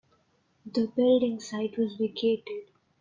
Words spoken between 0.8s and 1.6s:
building